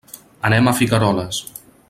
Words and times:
Anem 0.49 0.71
a 0.71 0.73
Figueroles. 0.79 1.45